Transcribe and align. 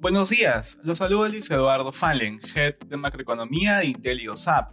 Buenos 0.00 0.30
días, 0.30 0.80
los 0.82 0.96
saluda 0.96 1.28
Luis 1.28 1.50
Eduardo 1.50 1.92
Fallen, 1.92 2.38
Head 2.54 2.76
de 2.88 2.96
Macroeconomía 2.96 3.80
de 3.80 3.88
IntelioSAP. 3.88 4.72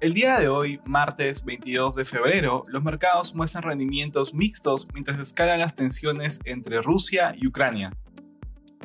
El 0.00 0.14
día 0.14 0.38
de 0.38 0.46
hoy, 0.46 0.80
martes 0.84 1.44
22 1.44 1.96
de 1.96 2.04
febrero, 2.04 2.62
los 2.68 2.84
mercados 2.84 3.34
muestran 3.34 3.64
rendimientos 3.64 4.34
mixtos 4.34 4.86
mientras 4.94 5.18
escalan 5.18 5.58
las 5.58 5.74
tensiones 5.74 6.38
entre 6.44 6.80
Rusia 6.80 7.34
y 7.36 7.48
Ucrania. 7.48 7.92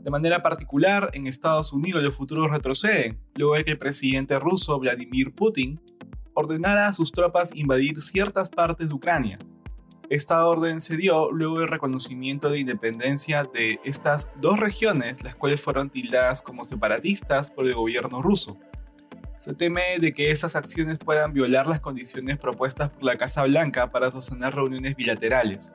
De 0.02 0.10
manera 0.10 0.42
particular, 0.42 1.12
en 1.14 1.28
Estados 1.28 1.72
Unidos 1.72 2.02
los 2.02 2.16
futuros 2.16 2.50
retroceden, 2.50 3.20
luego 3.36 3.54
de 3.54 3.64
que 3.64 3.72
el 3.72 3.78
presidente 3.78 4.40
ruso 4.40 4.80
Vladimir 4.80 5.30
Putin 5.36 5.80
ordenara 6.34 6.88
a 6.88 6.94
sus 6.94 7.12
tropas 7.12 7.52
invadir 7.54 8.02
ciertas 8.02 8.50
partes 8.50 8.90
de 8.90 8.96
Ucrania, 8.96 9.38
esta 10.14 10.46
orden 10.46 10.80
se 10.80 10.96
dio 10.96 11.32
luego 11.32 11.58
del 11.58 11.68
reconocimiento 11.68 12.52
de 12.52 12.60
independencia 12.60 13.46
de 13.46 13.80
estas 13.84 14.30
dos 14.36 14.60
regiones, 14.60 15.24
las 15.24 15.34
cuales 15.34 15.60
fueron 15.60 15.90
tildadas 15.90 16.44
como 16.44 16.66
separatistas 16.66 17.50
por 17.50 17.66
el 17.66 17.74
gobierno 17.74 18.22
ruso. 18.22 18.60
Se 19.38 19.56
teme 19.56 19.98
de 20.00 20.14
que 20.14 20.30
esas 20.30 20.56
acciones 20.56 21.00
puedan 21.00 21.34
violar 21.34 21.66
las 21.66 21.80
condiciones 21.80 22.38
propuestas 22.38 22.92
por 22.92 23.06
la 23.06 23.18
Casa 23.18 23.44
Blanca 23.44 23.90
para 23.90 24.12
sostener 24.12 24.54
reuniones 24.54 24.96
bilaterales. 24.96 25.74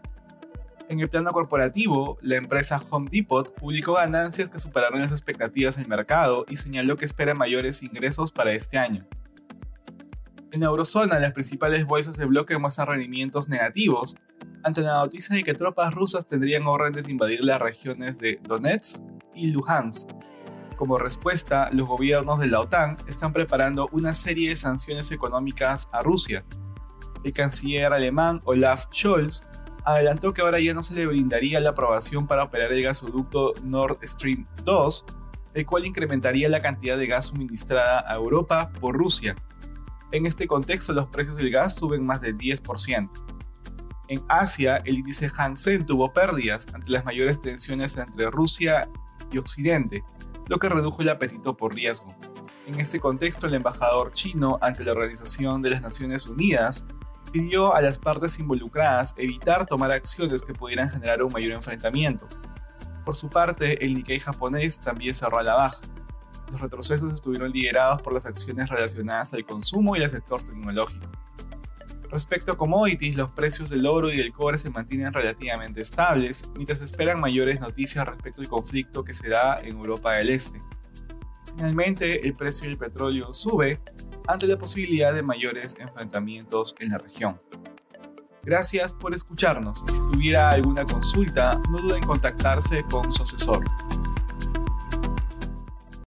En 0.89 1.01
el 1.01 1.09
plano 1.09 1.33
corporativo, 1.33 2.17
la 2.23 2.37
empresa 2.37 2.81
Home 2.91 3.09
Depot 3.11 3.53
publicó 3.57 3.95
ganancias 3.95 4.49
que 4.49 4.61
superaron 4.61 5.01
las 5.01 5.11
expectativas 5.11 5.77
del 5.77 5.89
mercado 5.89 6.47
y 6.49 6.59
señaló 6.59 6.97
que 6.97 7.07
espera 7.07 7.35
mayores 7.35 7.83
ingresos 7.83 8.31
para 8.31 8.53
este 8.53 8.79
año. 8.79 9.05
En 10.51 10.61
la 10.61 10.67
eurozona, 10.67 11.19
las 11.19 11.35
principales 11.35 11.85
bolsas 11.85 12.17
de 12.17 12.25
bloque 12.25 12.57
muestran 12.57 12.89
rendimientos 12.89 13.51
negativos 13.51 14.17
ante 14.63 14.81
la 14.81 14.95
noticia 14.95 15.37
de 15.37 15.45
que 15.45 15.53
tropas 15.53 15.93
rusas 15.93 16.27
tendrían 16.27 16.67
órdenes 16.67 17.05
de 17.05 17.13
invadir 17.13 17.45
las 17.45 17.61
regiones 17.61 18.19
de 18.19 18.41
Donetsk 18.45 19.03
y 19.35 19.49
Luhansk. 19.49 20.11
Como 20.77 20.97
respuesta, 20.97 21.69
los 21.73 21.87
gobiernos 21.87 22.41
de 22.41 22.47
la 22.47 22.61
OTAN 22.61 22.97
están 23.07 23.35
preparando 23.35 23.91
una 23.93 24.15
serie 24.15 24.49
de 24.49 24.57
sanciones 24.57 25.13
económicas 25.13 25.91
a 25.93 26.03
Rusia. 26.03 26.45
El 27.25 27.35
canciller 27.35 27.93
alemán 27.93 28.41
Olaf 28.45 28.87
Scholz 28.91 29.45
adelantó 29.85 30.33
que 30.33 30.41
ahora 30.41 30.61
ya 30.61 30.73
no 30.73 30.83
se 30.83 30.95
le 30.95 31.07
brindaría 31.07 31.61
la 31.61 31.71
aprobación 31.71 32.27
para 32.27 32.45
operar 32.45 32.73
el 32.73 32.83
gasoducto 32.83 33.53
Nord 33.65 33.99
Stream 34.03 34.47
2, 34.65 35.05
el 35.53 35.67
cual 35.67 35.85
incrementaría 35.85 36.49
la 36.49 36.61
cantidad 36.61 36.97
de 36.97 37.07
gas 37.07 37.27
suministrada 37.27 38.03
a 38.11 38.15
Europa 38.15 38.71
por 38.81 38.97
Rusia 38.97 39.37
en 40.13 40.27
este 40.27 40.47
contexto, 40.47 40.93
los 40.93 41.07
precios 41.09 41.37
del 41.37 41.51
gas 41.51 41.75
suben 41.75 42.05
más 42.05 42.21
del 42.21 42.37
10%. 42.37 43.11
En 44.09 44.23
Asia, 44.29 44.79
el 44.85 44.99
índice 44.99 45.29
Hang 45.29 45.57
Seng 45.57 45.85
tuvo 45.85 46.13
pérdidas 46.13 46.67
ante 46.73 46.91
las 46.91 47.05
mayores 47.05 47.41
tensiones 47.41 47.97
entre 47.99 48.31
Rusia 48.31 48.89
y 49.31 49.37
Occidente, 49.37 50.03
lo 50.49 50.59
que 50.59 50.71
redujo 50.71 51.03
el 51.03 51.11
apetito 51.11 51.55
por 51.55 51.75
riesgo. 51.75 52.15
En 52.67 52.81
este 52.81 53.01
contexto, 53.01 53.47
el 53.47 53.55
embajador 53.55 54.13
chino 54.13 54.59
ante 54.63 54.85
la 54.85 54.93
Organización 54.93 55.61
de 55.61 55.71
las 55.71 55.83
Naciones 55.83 56.27
Unidas 56.27 56.87
pidió 57.33 57.75
a 57.75 57.83
las 57.83 57.99
partes 57.99 58.39
involucradas 58.39 59.15
evitar 59.19 59.67
tomar 59.67 59.93
acciones 59.93 60.41
que 60.41 60.55
pudieran 60.55 60.91
generar 60.91 61.23
un 61.23 61.33
mayor 61.33 61.53
enfrentamiento. 61.53 62.27
Por 63.05 63.15
su 63.15 63.29
parte, 63.29 63.85
el 63.85 63.95
Nikkei 63.95 64.21
japonés 64.21 64.81
también 64.81 65.15
cerró 65.15 65.39
a 65.39 65.43
la 65.43 65.55
baja. 65.55 65.81
Los 66.51 66.61
retrocesos 66.61 67.13
estuvieron 67.13 67.53
liderados 67.53 68.03
por 68.03 68.13
las 68.13 68.27
acciones 68.27 68.71
relacionadas 68.71 69.35
al 69.35 69.45
consumo 69.45 69.97
y 69.97 70.03
al 70.03 70.11
sector 70.11 70.43
tecnológico. 70.43 71.07
Respecto 72.11 72.53
a 72.53 72.57
commodities, 72.57 73.17
los 73.17 73.31
precios 73.31 73.69
del 73.69 73.85
oro 73.85 74.11
y 74.11 74.17
del 74.17 74.33
cobre 74.33 74.57
se 74.57 74.71
mantienen 74.71 75.13
relativamente 75.13 75.83
estables, 75.83 76.49
mientras 76.55 76.81
esperan 76.81 77.21
mayores 77.21 77.61
noticias 77.61 78.07
respecto 78.07 78.41
al 78.41 78.49
conflicto 78.49 79.05
que 79.05 79.13
se 79.13 79.29
da 79.29 79.61
en 79.61 79.77
Europa 79.77 80.13
del 80.13 80.31
Este. 80.31 80.63
Finalmente, 81.55 82.27
el 82.27 82.35
precio 82.35 82.69
del 82.69 82.79
petróleo 82.79 83.35
sube 83.35 83.79
ante 84.27 84.47
la 84.47 84.57
posibilidad 84.57 85.13
de 85.13 85.23
mayores 85.23 85.77
enfrentamientos 85.79 86.75
en 86.79 86.91
la 86.91 86.99
región. 86.99 87.41
Gracias 88.43 88.95
por 88.95 89.15
escucharnos. 89.15 89.85
Si 89.87 90.13
tuviera 90.13 90.49
alguna 90.49 90.87
consulta, 90.87 91.61
no 91.71 91.79
duden 91.79 91.99
en 91.99 92.05
contactarse 92.05 92.83
con 92.85 93.13
su 93.13 93.23
asesor. 93.23 93.63